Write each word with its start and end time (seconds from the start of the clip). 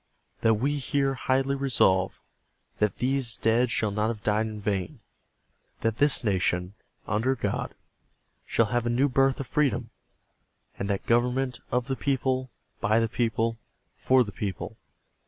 that 0.41 0.55
we 0.55 0.79
here 0.79 1.13
highly 1.13 1.53
resolve 1.53 2.19
that 2.79 2.97
these 2.97 3.37
dead 3.37 3.69
shall 3.69 3.91
not 3.91 4.07
have 4.07 4.23
died 4.23 4.47
in 4.47 4.59
vain... 4.59 4.99
that 5.81 5.97
this 5.97 6.23
nation, 6.23 6.73
under 7.05 7.35
God, 7.35 7.75
shall 8.47 8.65
have 8.73 8.87
a 8.87 8.89
new 8.89 9.07
birth 9.07 9.39
of 9.39 9.45
freedom... 9.45 9.91
and 10.79 10.89
that 10.89 11.05
government 11.05 11.59
of 11.69 11.85
the 11.85 11.95
people.. 11.95 12.49
.by 12.79 12.97
the 12.99 13.07
people.. 13.07 13.59
.for 13.95 14.23
the 14.23 14.31
people. 14.31 14.75